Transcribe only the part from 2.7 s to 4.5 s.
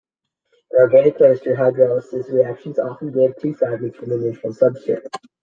often give two fragments from an initial